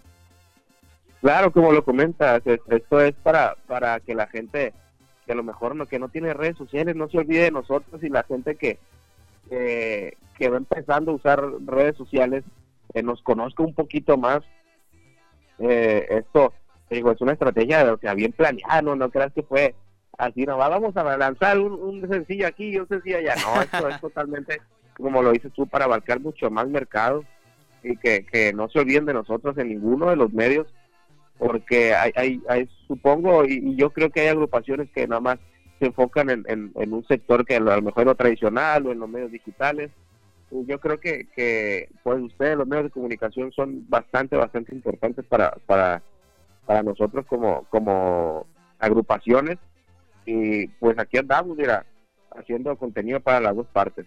Claro, 1.22 1.52
como 1.52 1.72
lo 1.72 1.84
comentas, 1.84 2.42
esto 2.46 3.02
es 3.02 3.14
para, 3.16 3.56
para 3.68 4.00
que 4.00 4.16
la 4.16 4.28
gente 4.28 4.74
que 5.26 5.34
a 5.34 5.36
lo 5.36 5.44
mejor 5.44 5.76
no, 5.76 5.86
que 5.86 6.00
no 6.00 6.10
tiene 6.10 6.34
redes 6.34 6.58
sociales 6.58 6.96
no 6.96 7.10
se 7.10 7.18
olvide 7.18 7.44
de 7.44 7.52
nosotros 7.52 8.02
y 8.02 8.10
la 8.10 8.24
gente 8.24 8.56
que, 8.56 8.80
que 9.50 10.50
va 10.50 10.58
empezando 10.58 11.12
a 11.12 11.16
usar 11.16 11.44
redes 11.66 11.98
sociales 11.98 12.44
que 12.94 13.04
nos 13.04 13.22
conozca 13.22 13.64
un 13.64 13.74
poquito 13.74 14.18
más. 14.18 14.42
Eh, 15.60 16.08
esto, 16.10 16.54
digo, 16.90 17.12
es 17.12 17.22
una 17.22 17.34
estrategia 17.34 17.96
que 18.02 18.16
bien 18.16 18.32
planeada, 18.32 18.82
no, 18.82 18.96
no 18.96 19.12
creas 19.12 19.34
que 19.34 19.44
fue 19.44 19.76
así, 20.18 20.46
no, 20.46 20.58
vamos 20.58 20.96
a 20.96 21.18
lanzar 21.18 21.60
un, 21.60 21.74
un 21.74 22.10
sencillo 22.10 22.48
aquí 22.48 22.70
y 22.70 22.80
un 22.80 22.88
sencillo 22.88 23.18
allá. 23.18 23.36
No, 23.36 23.62
esto 23.62 23.90
es 23.90 24.02
totalmente, 24.02 24.62
como 24.98 25.22
lo 25.22 25.32
dices 25.32 25.52
tú, 25.54 25.68
para 25.68 25.86
abarcar 25.86 26.22
mucho 26.22 26.50
más 26.50 26.68
mercado 26.70 27.26
y 27.84 27.98
que, 27.98 28.26
que 28.26 28.54
no 28.54 28.70
se 28.70 28.80
olviden 28.80 29.06
de 29.06 29.14
nosotros 29.14 29.58
en 29.58 29.68
ninguno 29.68 30.10
de 30.10 30.16
los 30.16 30.34
medios 30.34 30.68
porque 31.40 31.96
hay, 31.96 32.42
hay, 32.48 32.70
supongo, 32.86 33.46
y, 33.46 33.76
yo 33.76 33.90
creo 33.92 34.12
que 34.12 34.20
hay 34.22 34.28
agrupaciones 34.28 34.92
que 34.92 35.08
nada 35.08 35.22
más 35.22 35.40
se 35.80 35.88
enfocan 35.88 36.30
en, 36.30 36.44
en, 36.48 36.94
un 36.94 37.08
sector 37.08 37.46
que 37.46 37.56
a 37.56 37.60
lo 37.62 37.82
mejor 37.82 38.06
lo 38.06 38.16
tradicional 38.16 38.86
o 38.86 38.92
en 38.92 39.00
los 39.00 39.10
medios 39.10 39.32
digitales. 39.32 39.90
Yo 40.52 40.80
creo 40.80 41.00
que, 41.00 41.28
que 41.34 41.90
pues 42.04 42.22
ustedes, 42.22 42.58
los 42.58 42.68
medios 42.68 42.86
de 42.86 42.92
comunicación, 42.92 43.52
son 43.54 43.88
bastante, 43.88 44.36
bastante 44.36 44.76
importantes 44.76 45.26
para, 45.26 45.52
para, 45.66 46.04
para 46.66 46.84
nosotros 46.84 47.26
como, 47.28 47.64
como 47.70 48.46
agrupaciones. 48.78 49.58
Y 50.26 50.68
pues 50.68 51.00
aquí 51.00 51.18
andamos, 51.18 51.56
mira, 51.56 51.86
haciendo 52.32 52.76
contenido 52.76 53.22
para 53.22 53.40
las 53.40 53.56
dos 53.56 53.68
partes. 53.68 54.06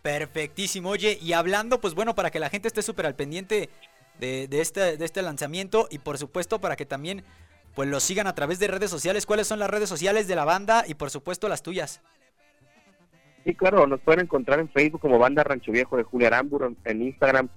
Perfectísimo. 0.00 0.90
Oye, 0.90 1.18
y 1.20 1.32
hablando, 1.32 1.80
pues 1.80 1.94
bueno, 1.94 2.14
para 2.14 2.30
que 2.30 2.38
la 2.38 2.50
gente 2.50 2.68
esté 2.68 2.82
súper 2.82 3.06
al 3.06 3.14
pendiente 3.14 3.68
de, 4.18 4.48
este, 4.52 4.96
de 4.96 5.04
este 5.04 5.22
lanzamiento 5.22 5.86
y 5.90 5.98
por 5.98 6.18
supuesto 6.18 6.60
para 6.60 6.76
que 6.76 6.86
también 6.86 7.24
pues 7.74 7.88
lo 7.88 8.00
sigan 8.00 8.26
a 8.26 8.34
través 8.34 8.58
de 8.58 8.68
redes 8.68 8.90
sociales. 8.90 9.26
¿Cuáles 9.26 9.46
son 9.46 9.58
las 9.58 9.68
redes 9.68 9.88
sociales 9.88 10.28
de 10.28 10.36
la 10.36 10.44
banda 10.44 10.84
y 10.86 10.94
por 10.94 11.10
supuesto 11.10 11.48
las 11.48 11.62
tuyas? 11.62 12.00
Sí, 13.44 13.54
claro, 13.54 13.86
nos 13.86 14.00
pueden 14.00 14.20
encontrar 14.20 14.60
en 14.60 14.70
Facebook 14.70 15.00
como 15.00 15.18
Banda 15.18 15.44
Rancho 15.44 15.70
Viejo 15.70 15.96
de 15.96 16.02
Julio 16.02 16.28
Aramburo, 16.28 16.72
en 16.84 17.02
Instagram 17.02 17.48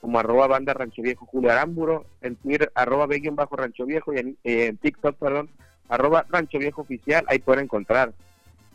como 0.00 0.18
arroba 0.18 0.48
Banda 0.48 0.74
Rancho 0.74 1.00
Viejo 1.02 1.26
Julio 1.26 1.50
Aramburo, 1.50 2.06
en 2.20 2.36
Twitter 2.36 2.70
arroba 2.74 3.06
bajo 3.32 3.56
Rancho 3.56 3.86
Viejo 3.86 4.12
y 4.12 4.18
en, 4.18 4.36
en, 4.42 4.76
TikTok, 4.76 5.16
perdón, 5.16 5.48
arroba 5.88 6.26
Rancho 6.28 6.58
Viejo 6.58 6.82
Oficial, 6.82 7.24
ahí 7.28 7.38
pueden 7.38 7.64
encontrar 7.64 8.12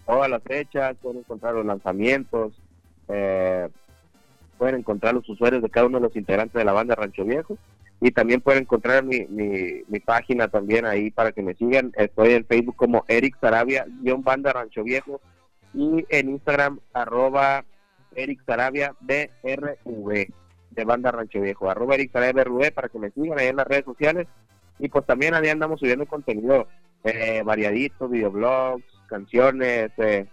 todas 0.06 0.30
las 0.30 0.42
fechas, 0.42 0.96
pueden 1.02 1.20
encontrar 1.20 1.54
los 1.54 1.66
lanzamientos, 1.66 2.54
eh, 3.10 3.70
pueden 4.58 4.76
encontrar 4.76 5.14
los 5.14 5.28
usuarios 5.30 5.62
de 5.62 5.70
cada 5.70 5.88
uno 5.88 6.00
de 6.00 6.08
los 6.08 6.16
integrantes 6.16 6.54
de 6.54 6.66
la 6.66 6.74
banda 6.74 6.96
Rancho 6.96 7.24
Viejo 7.24 7.58
y 8.00 8.12
también 8.12 8.42
pueden 8.42 8.62
encontrar 8.62 9.04
mi, 9.04 9.26
mi, 9.28 10.00
página 10.00 10.48
también 10.48 10.86
ahí 10.86 11.10
para 11.10 11.32
que 11.32 11.42
me 11.42 11.56
sigan. 11.56 11.92
Estoy 11.96 12.34
en 12.34 12.46
Facebook 12.46 12.76
como 12.76 13.04
Eric 13.08 13.38
Sarabia, 13.42 13.86
guion 14.02 14.24
banda 14.24 14.54
Rancho 14.54 14.84
Viejo, 14.84 15.20
y 15.74 16.06
en 16.10 16.30
Instagram 16.30 16.80
arroba 16.94 17.66
Eric 18.16 18.42
Sarabia 18.46 18.96
BRV, 19.02 20.28
de 20.72 20.86
banda 20.86 21.12
Rancho 21.12 21.42
Viejo, 21.42 21.70
arroba 21.70 21.96
Eric 21.96 22.12
Sarabia 22.12 22.44
BRV 22.44 22.72
para 22.72 22.90
que 22.90 23.00
me 23.00 23.12
sigan 23.12 23.40
ahí 23.40 23.48
en 23.48 23.58
las 23.58 23.68
redes 23.68 23.86
sociales. 23.86 24.28
Y 24.80 24.90
pues 24.90 25.06
también 25.06 25.34
ahí 25.34 25.50
andamos 25.50 25.80
subiendo 25.80 26.06
contenido 26.06 26.68
eh, 27.04 27.42
variadito, 27.44 28.08
videoblogs, 28.08 28.86
canciones, 29.08 29.92
eh, 29.98 30.28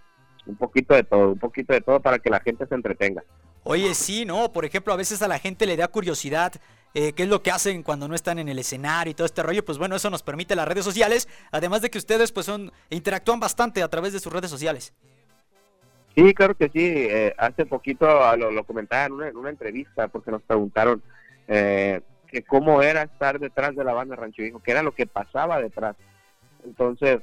un 0.47 0.57
poquito 0.57 0.95
de 0.95 1.05
todo, 1.05 1.33
un 1.33 1.39
poquito 1.39 1.73
de 1.73 1.81
todo 1.81 2.01
para 2.01 2.19
que 2.19 2.29
la 2.29 2.41
gente 2.41 2.67
se 2.67 2.75
entretenga. 2.75 3.25
Oye, 3.65 3.95
sí, 3.95 4.25
¿no? 4.25 4.53
Por 4.53 4.65
ejemplo, 4.65 4.93
a 4.93 4.97
veces 4.97 5.23
a 5.23 5.29
la 5.29 5.39
gente 5.39 5.67
le 5.67 5.77
da 5.77 5.89
curiosidad 5.89 6.53
eh, 6.93 7.13
qué 7.13 7.25
es 7.25 7.29
lo 7.29 7.43
que 7.43 7.51
hacen 7.51 7.83
cuando 7.83 8.07
no 8.07 8.15
están 8.15 8.39
en 8.39 8.49
el 8.49 8.59
escenario 8.59 9.11
y 9.11 9.15
todo 9.15 9.27
este 9.27 9.43
rollo, 9.43 9.65
pues 9.65 9.79
bueno, 9.79 9.97
eso 9.97 10.11
nos 10.11 10.23
permite 10.23 10.55
las 10.55 10.69
redes 10.69 10.85
sociales, 10.85 11.29
además 11.51 11.83
de 11.83 11.91
que 11.91 11.99
ustedes 11.99 12.31
pues 12.31 12.47
son 12.47 12.71
interactúan 12.91 13.41
bastante 13.41 13.83
a 13.83 13.89
través 13.89 14.13
de 14.13 14.21
sus 14.21 14.33
redes 14.33 14.51
sociales. 14.51 14.93
Sí, 16.15 16.33
claro 16.35 16.55
que 16.55 16.69
sí. 16.69 16.85
Eh, 16.85 17.35
hace 17.39 17.67
poquito 17.67 18.07
ah, 18.07 18.37
lo, 18.37 18.65
comentaba 18.65 19.07
en 19.07 19.37
una, 19.37 19.51
entrevista 19.51 20.09
porque 20.09 20.31
nos 20.31 20.43
preguntaron 20.43 21.03
eh, 21.49 22.03
que 22.29 22.43
cómo 22.43 22.83
era 22.83 23.03
estar 23.03 23.41
detrás 23.41 23.75
de 23.75 23.83
la 23.83 23.95
banda 23.95 24.15
Rancho 24.15 24.43
Viejo, 24.43 24.63
qué 24.63 24.71
era 24.71 24.83
lo 24.83 24.95
que 24.95 25.07
pasaba 25.07 25.61
detrás. 25.61 25.97
Entonces, 26.65 27.21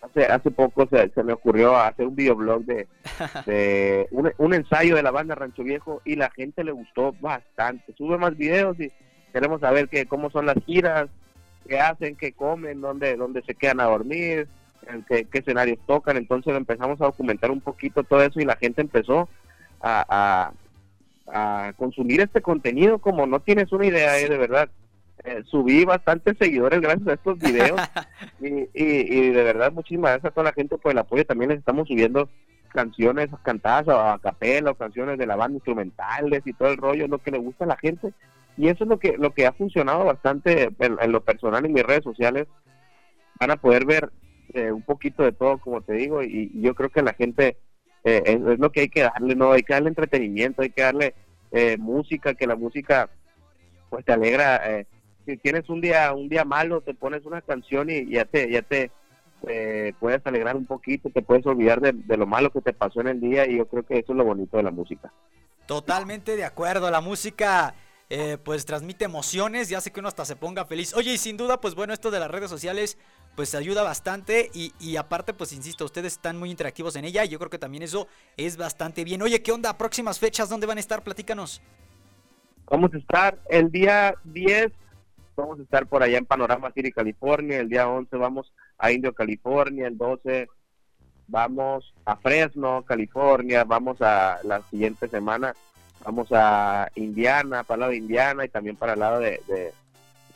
hace 0.00 0.24
hace 0.24 0.50
poco 0.50 0.88
se, 0.88 1.10
me 1.22 1.32
ocurrió 1.32 1.76
hacer 1.76 2.06
un 2.06 2.16
videoblog 2.16 2.64
de, 2.64 2.88
de 3.46 4.08
un, 4.10 4.54
ensayo 4.54 4.96
de 4.96 5.02
la 5.02 5.10
banda 5.10 5.34
Rancho 5.34 5.62
Viejo 5.62 6.00
y 6.04 6.16
la 6.16 6.30
gente 6.30 6.64
le 6.64 6.72
gustó 6.72 7.14
bastante. 7.20 7.92
Sube 7.94 8.18
más 8.18 8.36
videos 8.36 8.78
y 8.80 8.90
queremos 9.32 9.60
saber 9.60 9.88
que, 9.88 10.06
cómo 10.06 10.30
son 10.30 10.46
las 10.46 10.56
giras, 10.64 11.08
qué 11.68 11.78
hacen, 11.78 12.16
qué 12.16 12.32
comen, 12.32 12.80
dónde, 12.80 13.16
dónde 13.16 13.42
se 13.42 13.54
quedan 13.54 13.80
a 13.80 13.84
dormir, 13.84 14.48
en 14.88 15.04
qué, 15.04 15.26
escenarios 15.32 15.78
tocan. 15.86 16.16
Entonces 16.16 16.56
empezamos 16.56 17.00
a 17.00 17.06
documentar 17.06 17.50
un 17.50 17.60
poquito 17.60 18.02
todo 18.02 18.22
eso 18.22 18.40
y 18.40 18.44
la 18.44 18.56
gente 18.56 18.80
empezó 18.80 19.28
a, 19.80 20.52
a, 21.26 21.72
consumir 21.76 22.20
este 22.20 22.42
contenido 22.42 22.98
como 22.98 23.24
no 23.26 23.40
tienes 23.40 23.70
una 23.70 23.86
idea, 23.86 24.18
eh, 24.18 24.28
de 24.28 24.36
verdad. 24.36 24.68
Eh, 25.24 25.42
subí 25.44 25.84
bastantes 25.84 26.36
seguidores 26.38 26.80
gracias 26.80 27.06
a 27.08 27.12
estos 27.12 27.38
videos 27.38 27.78
y, 28.40 28.68
y, 28.72 29.30
de 29.30 29.42
verdad 29.42 29.70
muchísimas 29.70 30.12
gracias 30.12 30.30
a 30.30 30.34
toda 30.34 30.44
la 30.44 30.52
gente 30.52 30.78
por 30.78 30.92
el 30.92 30.98
apoyo. 30.98 31.24
También 31.26 31.50
les 31.50 31.58
estamos 31.58 31.88
subiendo 31.88 32.28
canciones 32.70 33.28
cantadas 33.42 33.88
a, 33.88 34.18
capela 34.18 34.70
o 34.70 34.76
canciones 34.76 35.18
de 35.18 35.26
la 35.26 35.36
banda 35.36 35.56
instrumentales 35.56 36.42
y 36.46 36.52
todo 36.52 36.70
el 36.70 36.78
rollo, 36.78 37.08
lo 37.08 37.18
que 37.18 37.32
le 37.32 37.38
gusta 37.38 37.64
a 37.64 37.68
la 37.68 37.76
gente. 37.76 38.12
Y 38.56 38.68
eso 38.68 38.84
es 38.84 38.90
lo 38.90 38.98
que, 38.98 39.16
lo 39.18 39.32
que 39.32 39.46
ha 39.46 39.52
funcionado 39.52 40.04
bastante 40.04 40.70
en, 40.78 41.12
lo 41.12 41.22
personal 41.22 41.64
en 41.64 41.72
mis 41.72 41.82
redes 41.82 42.04
sociales. 42.04 42.46
Van 43.38 43.50
a 43.50 43.56
poder 43.56 43.84
ver 43.84 44.10
eh, 44.54 44.72
un 44.72 44.82
poquito 44.82 45.22
de 45.22 45.32
todo, 45.32 45.58
como 45.58 45.80
te 45.82 45.94
digo, 45.94 46.22
y, 46.22 46.50
yo 46.54 46.74
creo 46.74 46.90
que 46.90 47.02
la 47.02 47.14
gente 47.14 47.56
eh, 48.04 48.22
es, 48.24 48.58
lo 48.58 48.70
que 48.72 48.80
hay 48.80 48.88
que 48.88 49.02
darle, 49.02 49.34
¿no? 49.34 49.52
Hay 49.52 49.62
que 49.62 49.74
darle 49.74 49.88
entretenimiento, 49.88 50.62
hay 50.62 50.70
que 50.70 50.82
darle 50.82 51.14
música, 51.78 52.34
que 52.34 52.46
la 52.46 52.54
música 52.54 53.10
pues 53.88 54.04
te 54.04 54.12
alegra 54.12 54.60
si 55.26 55.36
tienes 55.36 55.68
un 55.68 55.80
día 55.80 56.12
un 56.12 56.28
día 56.28 56.44
malo, 56.44 56.80
te 56.80 56.94
pones 56.94 57.24
una 57.24 57.40
canción 57.42 57.90
y 57.90 58.10
ya 58.10 58.24
te, 58.24 58.50
ya 58.50 58.62
te 58.62 58.90
puedes 59.98 60.26
alegrar 60.26 60.56
un 60.56 60.66
poquito, 60.66 61.10
te 61.10 61.22
puedes 61.22 61.46
olvidar 61.46 61.80
de, 61.80 62.16
lo 62.16 62.26
malo 62.26 62.50
que 62.50 62.60
te 62.60 62.72
pasó 62.72 63.00
en 63.00 63.08
el 63.08 63.20
día 63.20 63.48
y 63.48 63.56
yo 63.56 63.66
creo 63.66 63.84
que 63.84 63.98
eso 63.98 64.12
es 64.12 64.18
lo 64.18 64.24
bonito 64.24 64.56
de 64.56 64.62
la 64.62 64.70
música. 64.70 65.12
Totalmente 65.66 66.36
de 66.36 66.44
acuerdo, 66.44 66.90
la 66.90 67.00
música 67.00 67.74
eh, 68.08 68.38
pues 68.42 68.66
transmite 68.66 69.04
emociones 69.04 69.70
y 69.70 69.74
hace 69.74 69.90
que 69.92 70.00
uno 70.00 70.08
hasta 70.08 70.24
se 70.24 70.36
ponga 70.36 70.64
feliz. 70.64 70.94
Oye, 70.94 71.14
y 71.14 71.18
sin 71.18 71.36
duda, 71.36 71.60
pues 71.60 71.74
bueno, 71.74 71.92
esto 71.92 72.10
de 72.10 72.20
las 72.20 72.30
redes 72.30 72.50
sociales 72.50 72.98
pues 73.36 73.54
ayuda 73.54 73.82
bastante 73.82 74.50
y, 74.52 74.72
y, 74.80 74.96
aparte 74.96 75.32
pues 75.32 75.52
insisto, 75.52 75.84
ustedes 75.84 76.14
están 76.14 76.36
muy 76.36 76.50
interactivos 76.50 76.96
en 76.96 77.04
ella 77.04 77.24
y 77.24 77.28
yo 77.28 77.38
creo 77.38 77.48
que 77.48 77.60
también 77.60 77.84
eso 77.84 78.08
es 78.36 78.56
bastante 78.56 79.04
bien. 79.04 79.22
Oye, 79.22 79.40
¿qué 79.40 79.52
onda? 79.52 79.78
Próximas 79.78 80.18
fechas, 80.18 80.48
¿dónde 80.48 80.66
van 80.66 80.78
a 80.78 80.80
estar? 80.80 81.02
Platícanos. 81.02 81.62
Vamos 82.68 82.92
a 82.92 82.98
estar 82.98 83.38
el 83.48 83.70
día 83.70 84.14
10 84.24 84.72
vamos 85.40 85.60
a 85.60 85.62
estar 85.62 85.86
por 85.86 86.02
allá 86.02 86.18
en 86.18 86.26
Panorama 86.26 86.70
City, 86.72 86.92
California, 86.92 87.58
el 87.58 87.68
día 87.68 87.88
11 87.88 88.16
vamos 88.16 88.52
a 88.78 88.92
Indio, 88.92 89.12
California, 89.12 89.86
el 89.86 89.96
12 89.96 90.48
vamos 91.26 91.94
a 92.04 92.16
Fresno, 92.16 92.82
California, 92.82 93.64
vamos 93.64 94.02
a 94.02 94.38
la 94.44 94.62
siguiente 94.62 95.08
semana, 95.08 95.54
vamos 96.04 96.28
a 96.32 96.90
Indiana, 96.96 97.64
para 97.64 97.74
el 97.74 97.80
lado 97.80 97.92
de 97.92 97.98
Indiana 97.98 98.44
y 98.44 98.48
también 98.48 98.76
para 98.76 98.94
el 98.94 99.00
lado 99.00 99.20
de, 99.20 99.40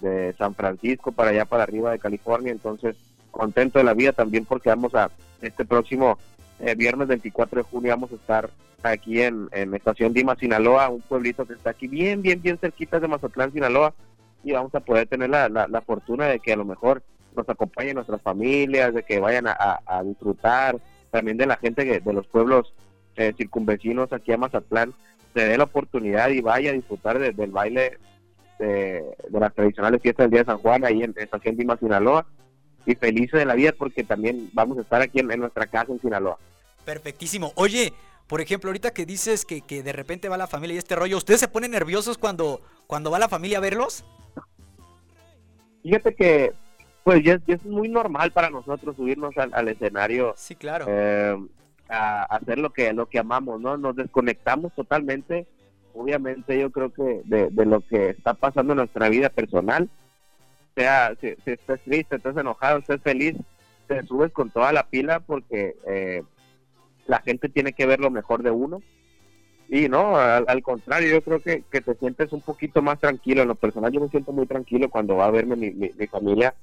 de, 0.01 0.35
San 0.37 0.55
Francisco, 0.55 1.13
para 1.13 1.31
allá 1.31 1.47
para 1.47 1.63
arriba 1.63 1.91
de 1.91 1.99
California, 1.99 2.53
entonces 2.53 2.95
contento 3.31 3.79
de 3.79 3.87
la 3.87 3.95
vida 3.95 4.13
también 4.13 4.45
porque 4.45 4.69
vamos 4.69 4.95
a 4.95 5.11
este 5.41 5.65
próximo 5.65 6.19
eh, 6.61 6.75
viernes 6.75 7.09
24 7.09 7.63
de 7.63 7.69
junio 7.69 7.91
vamos 7.91 8.13
a 8.13 8.17
estar 8.17 8.51
aquí 8.83 9.23
en, 9.23 9.49
en 9.53 9.75
Estación 9.75 10.13
Dima, 10.13 10.37
Sinaloa, 10.37 10.91
un 10.91 11.01
pueblito 11.01 11.47
que 11.47 11.55
está 11.55 11.71
aquí 11.71 11.89
bien, 11.89 12.21
bien, 12.21 12.43
bien 12.43 12.59
cerquita 12.59 13.01
de 13.01 13.09
Mazatlán, 13.09 13.53
Sinaloa, 13.53 13.95
y 14.45 14.53
vamos 14.53 14.75
a 14.75 14.81
poder 14.81 15.09
tener 15.09 15.31
la, 15.31 15.49
la, 15.49 15.81
fortuna 15.81 16.27
de 16.27 16.39
que 16.39 16.53
a 16.53 16.57
lo 16.57 16.65
mejor 16.65 17.03
nos 17.35 17.49
acompañen 17.49 17.95
nuestras 17.97 18.23
familias, 18.23 18.95
de 18.95 19.03
que 19.03 19.19
vayan 19.19 19.47
a, 19.49 20.03
disfrutar, 20.05 20.79
también 21.11 21.37
de 21.37 21.47
la 21.47 21.57
gente 21.57 21.85
de 22.01 22.13
los 22.13 22.27
pueblos 22.27 22.75
eh, 23.17 23.33
circunvecinos 23.37 24.13
aquí 24.13 24.33
a 24.33 24.37
Mazatlán, 24.37 24.93
se 25.33 25.47
dé 25.47 25.59
la 25.59 25.65
oportunidad 25.65 26.29
y 26.29 26.41
vaya 26.41 26.71
a 26.71 26.75
disfrutar 26.75 27.19
del 27.19 27.51
baile 27.51 27.99
de, 28.59 29.03
las 29.31 29.55
tradicionales 29.55 30.01
fiestas 30.01 30.25
del 30.25 30.31
Día 30.31 30.41
de 30.41 30.47
San 30.47 30.59
Juan 30.59 30.85
ahí 30.85 31.03
en 31.03 31.15
Estación 31.17 31.57
Dima, 31.57 31.77
Sinaloa, 31.77 32.27
y 32.87 32.95
felices 32.95 33.41
de 33.41 33.47
la 33.47 33.55
vida 33.55 33.73
porque 33.77 34.05
también 34.05 34.51
vamos 34.53 34.79
a 34.79 34.83
estar 34.83 35.01
aquí 35.01 35.21
en, 35.21 35.27
nuestra 35.27 35.67
casa 35.67 35.93
en 35.93 36.01
Sinaloa. 36.01 36.39
Perfectísimo. 36.85 37.53
Oye, 37.57 37.93
por 38.27 38.41
ejemplo, 38.41 38.71
ahorita 38.71 38.93
que 38.93 39.07
dices 39.07 39.45
que, 39.45 39.61
que 39.61 39.83
de 39.83 39.93
repente 39.93 40.29
va 40.29 40.37
la 40.37 40.47
familia 40.47 40.75
y 40.75 40.79
este 40.79 40.97
rollo, 40.97 41.17
¿ustedes 41.17 41.41
se 41.41 41.49
ponen 41.49 41.73
nerviosos 41.73 42.19
cuando, 42.19 42.61
cuando 42.87 43.11
va 43.11 43.19
la 43.19 43.29
familia 43.29 43.59
a 43.59 43.61
verlos? 43.61 44.05
Fíjate 45.83 46.15
que, 46.15 46.53
pues 47.03 47.23
ya, 47.23 47.39
es 47.47 47.65
muy 47.65 47.89
normal 47.89 48.33
para 48.33 48.49
nosotros 48.49 48.97
subirnos 48.97 49.37
al, 49.37 49.69
escenario. 49.69 50.33
Sí, 50.37 50.57
claro. 50.57 50.87
Eh, 50.89 51.37
a, 51.91 52.23
hacer 52.25 52.59
lo 52.59 52.73
que, 52.73 52.93
lo 52.95 53.07
que 53.07 53.19
amamos, 53.19 53.61
¿no? 53.61 53.77
Nos 53.77 53.95
desconectamos 53.95 54.73
totalmente. 54.75 55.47
Obviamente 55.93 56.59
yo 56.59 56.71
creo 56.71 56.93
que 56.93 57.21
de, 57.25 57.51
lo 57.67 57.83
que 57.83 58.09
está 58.09 58.33
pasando 58.33 58.73
en 58.73 58.79
nuestra 58.79 59.11
vida 59.11 59.29
personal, 59.29 59.91
sea, 60.75 61.15
si, 61.21 61.35
si 61.45 61.53
estás 61.53 61.79
triste, 61.81 62.17
estás 62.17 62.37
enojado, 62.37 62.79
estás 62.79 63.01
feliz, 63.03 63.37
te 63.87 64.03
subes 64.07 64.33
con 64.33 64.51
toda 64.51 64.73
la 64.73 64.87
pila 64.87 65.21
porque 65.21 65.77
eh, 65.87 66.23
la 67.07 67.21
gente 67.21 67.49
tiene 67.49 67.73
que 67.73 67.87
ver 67.87 68.01
lo 68.01 68.11
mejor 68.11 68.43
de 68.43 68.51
uno 68.51 68.81
y 69.69 69.89
no, 69.89 70.17
al, 70.17 70.63
contrario, 70.63 71.11
yo 71.11 71.23
creo 71.23 71.41
que, 71.41 71.65
que, 71.71 71.81
te 71.81 71.95
sientes 71.95 72.33
un 72.33 72.43
poquito 72.43 72.83
más 72.83 73.01
tranquilo. 73.01 73.43
En 73.43 73.49
lo 73.49 73.55
personal, 73.55 73.91
yo 73.91 74.01
me 74.01 74.09
siento 74.09 74.33
muy 74.33 74.47
tranquilo 74.47 74.91
cuando 74.91 75.17
va 75.17 75.27
a 75.27 75.31
verme 75.31 75.57
mi, 75.57 75.71
mi, 75.71 76.07
familia 76.07 76.55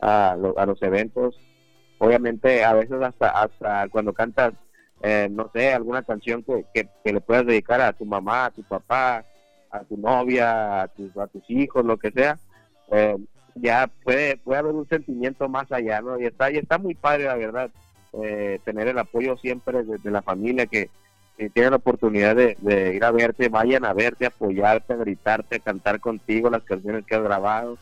a, 0.00 0.32
a, 0.32 0.66
los 0.66 0.82
eventos. 0.82 1.40
Obviamente, 1.98 2.64
a 2.64 2.74
veces 2.74 3.00
hasta, 3.02 3.30
hasta 3.30 3.88
cuando 3.88 4.12
cantas, 4.12 4.52
eh, 5.02 5.28
no 5.30 5.50
sé, 5.52 5.72
alguna 5.72 6.02
canción 6.02 6.42
que, 6.42 6.64
que, 6.74 7.12
le 7.12 7.20
puedas 7.20 7.46
dedicar 7.46 7.80
a 7.80 7.92
tu 7.92 8.04
mamá, 8.04 8.46
a 8.46 8.50
tu 8.50 8.62
papá, 8.62 9.24
a 9.70 9.80
tu 9.80 9.96
novia, 9.96 10.82
a 10.82 10.88
tus, 10.88 11.16
a 11.16 11.26
tus 11.26 11.48
hijos, 11.48 11.84
lo 11.84 11.96
que 11.96 12.10
sea, 12.10 12.38
eh, 12.92 13.16
ya 13.54 13.90
puede, 14.04 14.36
puede 14.36 14.58
haber 14.58 14.74
un 14.74 14.88
sentimiento 14.88 15.48
más 15.48 15.70
allá, 15.72 16.00
¿no? 16.02 16.20
Y 16.20 16.26
está, 16.26 16.50
y 16.50 16.58
está 16.58 16.78
muy 16.78 16.94
padre, 16.94 17.24
la 17.24 17.36
verdad, 17.36 17.70
eh, 18.12 18.60
tener 18.64 18.88
el 18.88 18.98
apoyo 18.98 19.36
siempre 19.36 19.82
de, 19.84 19.98
de 19.98 20.10
la 20.10 20.22
familia 20.22 20.66
que 20.66 20.90
si 21.40 21.48
tienen 21.48 21.70
la 21.70 21.78
oportunidad 21.78 22.36
de, 22.36 22.92
ir 22.94 23.02
a 23.02 23.10
verte, 23.10 23.48
vayan 23.48 23.86
a 23.86 23.94
verte, 23.94 24.26
apoyarte, 24.26 24.92
a 24.92 24.96
gritarte, 24.96 25.56
a 25.56 25.60
cantar 25.60 25.98
contigo 25.98 26.50
las 26.50 26.62
canciones 26.64 27.06
que 27.06 27.14
has 27.14 27.22
grabado. 27.22 27.78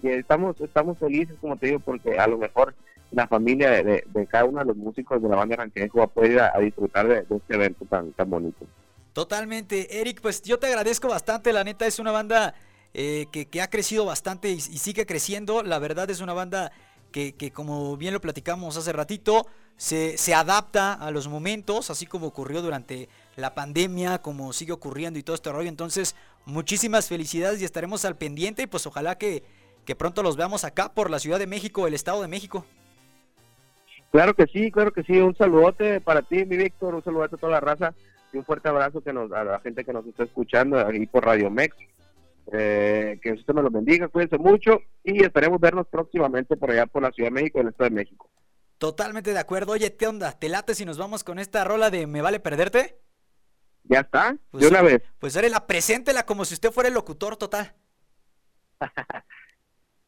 Y 0.00 0.08
estamos, 0.08 0.60
estamos 0.60 0.98
felices, 0.98 1.36
como 1.40 1.56
te 1.56 1.66
digo, 1.66 1.80
porque 1.80 2.18
a 2.18 2.28
lo 2.28 2.38
mejor 2.38 2.76
la 3.10 3.26
familia 3.26 3.70
de, 3.70 4.04
cada 4.30 4.44
uno 4.44 4.60
de 4.60 4.66
los 4.66 4.76
músicos 4.76 5.20
de 5.20 5.28
la 5.28 5.34
banda 5.34 5.56
Ranquejo 5.56 5.98
va 5.98 6.04
a 6.04 6.08
poder 6.08 6.30
ir 6.30 6.40
a, 6.40 6.58
disfrutar 6.60 7.08
de, 7.08 7.26
este 7.28 7.54
evento 7.54 7.84
tan, 7.86 8.12
tan 8.12 8.30
bonito. 8.30 8.64
Totalmente, 9.12 10.00
Eric, 10.00 10.20
pues 10.20 10.40
yo 10.42 10.60
te 10.60 10.68
agradezco 10.68 11.08
bastante, 11.08 11.52
la 11.52 11.64
neta 11.64 11.86
es 11.86 11.98
una 11.98 12.12
banda 12.12 12.54
eh, 12.94 13.26
que, 13.32 13.60
ha 13.60 13.68
crecido 13.68 14.04
bastante 14.04 14.50
y, 14.50 14.60
sigue 14.60 15.06
creciendo, 15.06 15.62
la 15.64 15.80
verdad 15.80 16.08
es 16.08 16.20
una 16.20 16.34
banda 16.34 16.72
que, 17.12 17.52
como 17.52 17.96
bien 17.96 18.14
lo 18.14 18.20
platicamos 18.20 18.76
hace 18.76 18.92
ratito, 18.92 19.46
se, 19.76 20.18
se, 20.18 20.34
adapta 20.34 20.94
a 20.94 21.10
los 21.10 21.28
momentos, 21.28 21.90
así 21.90 22.06
como 22.06 22.26
ocurrió 22.26 22.62
durante 22.62 23.08
la 23.36 23.54
pandemia, 23.54 24.20
como 24.20 24.52
sigue 24.52 24.72
ocurriendo 24.72 25.18
y 25.18 25.22
todo 25.22 25.36
este 25.36 25.52
rollo. 25.52 25.68
Entonces, 25.68 26.16
muchísimas 26.46 27.08
felicidades 27.08 27.60
y 27.60 27.64
estaremos 27.64 28.04
al 28.04 28.16
pendiente 28.16 28.62
y 28.62 28.66
pues 28.66 28.86
ojalá 28.86 29.16
que, 29.18 29.44
que 29.84 29.94
pronto 29.94 30.22
los 30.22 30.36
veamos 30.36 30.64
acá 30.64 30.92
por 30.92 31.10
la 31.10 31.18
Ciudad 31.18 31.38
de 31.38 31.46
México, 31.46 31.86
el 31.86 31.94
Estado 31.94 32.22
de 32.22 32.28
México. 32.28 32.64
Claro 34.10 34.34
que 34.34 34.46
sí, 34.46 34.70
claro 34.70 34.92
que 34.92 35.02
sí. 35.02 35.18
Un 35.18 35.34
saludote 35.36 36.00
para 36.00 36.22
ti, 36.22 36.44
mi 36.44 36.56
Víctor, 36.56 36.94
un 36.94 37.02
saludote 37.02 37.36
a 37.36 37.38
toda 37.38 37.52
la 37.52 37.60
raza 37.60 37.94
y 38.32 38.38
un 38.38 38.44
fuerte 38.44 38.68
abrazo 38.68 39.00
que 39.00 39.12
nos, 39.12 39.32
a 39.32 39.44
la 39.44 39.60
gente 39.60 39.84
que 39.84 39.92
nos 39.92 40.06
está 40.06 40.24
escuchando 40.24 40.84
ahí 40.86 41.06
por 41.06 41.24
Radio 41.24 41.50
Mex. 41.50 41.74
Eh, 42.50 43.20
que 43.22 43.32
usted 43.32 43.54
me 43.54 43.62
lo 43.62 43.70
bendiga, 43.70 44.08
cuídense 44.08 44.36
mucho 44.36 44.80
y 45.04 45.22
esperemos 45.22 45.60
vernos 45.60 45.86
próximamente 45.86 46.56
por 46.56 46.70
allá 46.70 46.86
por 46.86 47.02
la 47.02 47.12
Ciudad 47.12 47.28
de 47.28 47.34
México 47.34 47.60
el 47.60 47.68
Estado 47.68 47.90
de 47.90 47.96
México. 47.96 48.28
Totalmente 48.78 49.32
de 49.32 49.38
acuerdo. 49.38 49.72
Oye, 49.72 49.94
¿qué 49.96 50.08
onda? 50.08 50.32
¿Te 50.32 50.48
late 50.48 50.74
si 50.74 50.84
nos 50.84 50.98
vamos 50.98 51.22
con 51.22 51.38
esta 51.38 51.62
rola 51.62 51.90
de 51.90 52.06
Me 52.06 52.20
vale 52.20 52.40
perderte? 52.40 52.98
Ya 53.84 54.00
está, 54.00 54.36
Pues 54.50 54.62
de 54.62 54.70
una 54.70 54.82
vez. 54.82 55.02
Pues 55.18 55.34
la 55.50 55.66
preséntela 55.66 56.24
como 56.24 56.44
si 56.44 56.54
usted 56.54 56.70
fuera 56.70 56.88
el 56.88 56.94
locutor 56.94 57.36
total. 57.36 57.74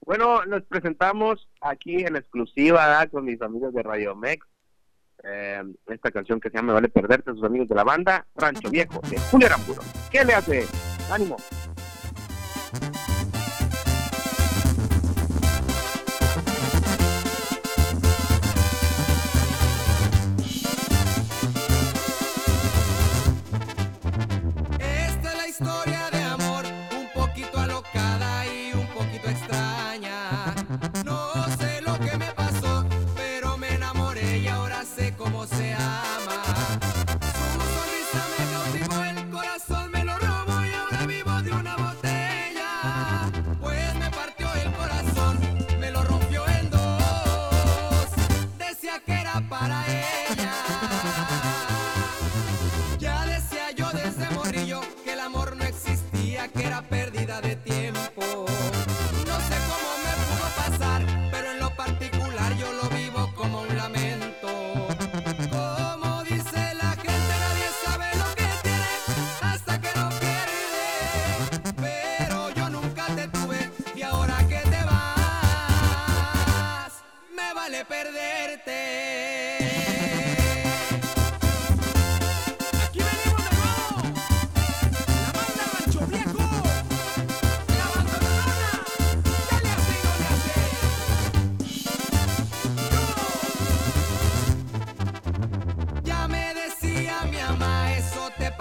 bueno, 0.00 0.45
nos 0.47 0.62
presentamos 0.64 1.49
aquí 1.61 2.05
en 2.05 2.17
exclusiva 2.17 2.87
¿verdad? 2.87 3.11
con 3.11 3.25
mis 3.25 3.41
amigos 3.43 3.73
de 3.75 3.83
Radio 3.83 4.14
Mex. 4.17 4.47
Eh, 5.23 5.62
esta 5.87 6.11
canción 6.11 6.41
que 6.41 6.50
se 6.50 6.57
llama 6.57 6.69
Me 6.69 6.75
Vale 6.75 6.88
Perderte, 6.88 7.33
sus 7.33 7.45
amigos 7.45 7.69
de 7.69 7.75
la 7.75 7.85
banda 7.85 8.26
Rancho 8.35 8.71
Viejo, 8.71 9.00
de 9.09 9.19
Julio 9.19 9.47
Aramburo. 9.47 9.83
¿Qué 10.11 10.25
le 10.25 10.35
hace? 10.35 10.67
¡Ánimo! 11.11 11.37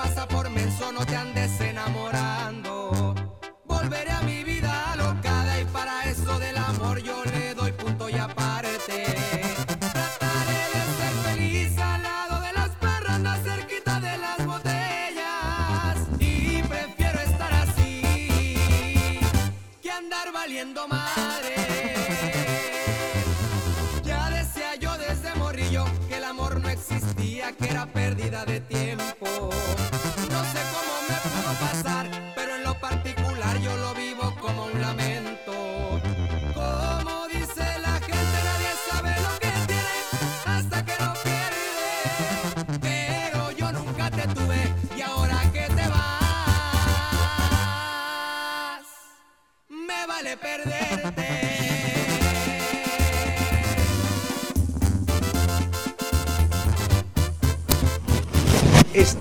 Pasa 0.04 0.28
por 0.28 0.50
menso, 0.50 0.92
no 0.92 1.06
te 1.06 1.16
andes 1.16 1.52
enamorando. 1.62 3.16
Volveré 3.66 4.12
a 4.12 4.22
mi 4.22 4.44
vida 4.44 4.92
alocada 4.92 5.62
y 5.62 5.66
para 5.66 5.96
eso 6.13 6.38
del 6.39 6.58
amor 6.58 6.98
yo 7.02 7.24
le 7.24 7.54
doy 7.54 7.72
punto 7.72 8.10
y 8.10 8.18
aparte. 8.18 8.98
Trataré 9.96 10.62
de 10.74 10.82
ser 10.98 11.13
feliz 11.28 11.78
al 11.78 12.04
lado 12.04 12.36
de 12.46 12.52
las 12.60 12.72
parrandas 12.86 13.39
cerquita 13.44 14.00
de 14.08 14.18
las 14.26 14.46
botellas. 14.46 15.96
Y 16.20 16.62
prefiero 16.63 17.20
estar 17.30 17.54
así 17.63 18.02
que 19.82 19.92
andar 19.92 20.28
valiendo 20.34 20.86
madre. 20.88 21.56
Ya 24.04 24.30
decía 24.30 24.76
yo 24.76 24.98
desde 24.98 25.34
morrillo 25.36 25.86
que 26.10 26.18
el 26.18 26.26
amor 26.26 26.60
no 26.60 26.68
existía, 26.68 27.54
que 27.54 27.70
era 27.70 27.86
pérdida 27.86 28.44
de 28.46 28.60
tiempo. 28.60 28.93
Pasar, 31.56 32.03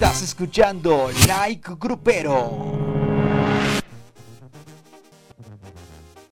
Estás 0.02 0.22
escuchando 0.22 1.12
Like 1.28 1.76
Grupero. 1.78 2.71